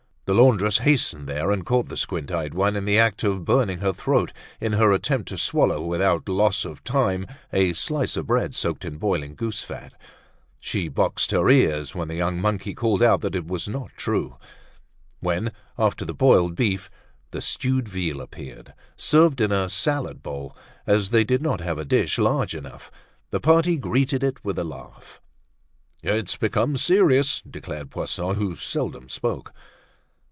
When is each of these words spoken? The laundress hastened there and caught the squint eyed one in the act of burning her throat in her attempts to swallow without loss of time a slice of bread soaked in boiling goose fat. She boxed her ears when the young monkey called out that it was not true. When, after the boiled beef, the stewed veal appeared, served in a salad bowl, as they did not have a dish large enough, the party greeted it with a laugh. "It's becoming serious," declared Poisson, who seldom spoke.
The 0.25 0.35
laundress 0.41 0.77
hastened 0.77 1.27
there 1.27 1.51
and 1.51 1.65
caught 1.65 1.89
the 1.89 1.97
squint 1.97 2.31
eyed 2.31 2.53
one 2.53 2.77
in 2.77 2.85
the 2.85 2.97
act 2.97 3.21
of 3.25 3.43
burning 3.43 3.79
her 3.79 3.91
throat 3.91 4.31
in 4.61 4.71
her 4.73 4.93
attempts 4.93 5.31
to 5.31 5.37
swallow 5.37 5.81
without 5.81 6.29
loss 6.29 6.63
of 6.63 6.85
time 6.85 7.27
a 7.51 7.73
slice 7.73 8.15
of 8.15 8.27
bread 8.27 8.55
soaked 8.55 8.85
in 8.85 8.95
boiling 8.97 9.35
goose 9.35 9.61
fat. 9.61 9.91
She 10.57 10.87
boxed 10.87 11.31
her 11.31 11.49
ears 11.49 11.93
when 11.93 12.07
the 12.07 12.15
young 12.15 12.39
monkey 12.39 12.73
called 12.73 13.03
out 13.03 13.19
that 13.21 13.35
it 13.35 13.45
was 13.45 13.67
not 13.67 13.91
true. 13.97 14.37
When, 15.19 15.51
after 15.77 16.05
the 16.05 16.13
boiled 16.13 16.55
beef, 16.55 16.89
the 17.31 17.41
stewed 17.41 17.89
veal 17.89 18.21
appeared, 18.21 18.73
served 18.95 19.41
in 19.41 19.51
a 19.51 19.67
salad 19.67 20.23
bowl, 20.23 20.55
as 20.87 21.09
they 21.09 21.25
did 21.25 21.41
not 21.41 21.59
have 21.59 21.77
a 21.77 21.83
dish 21.83 22.17
large 22.17 22.55
enough, 22.55 22.89
the 23.31 23.41
party 23.41 23.75
greeted 23.75 24.23
it 24.23 24.45
with 24.45 24.57
a 24.57 24.63
laugh. 24.63 25.19
"It's 26.01 26.37
becoming 26.37 26.77
serious," 26.77 27.41
declared 27.41 27.89
Poisson, 27.91 28.35
who 28.35 28.55
seldom 28.55 29.09
spoke. 29.09 29.53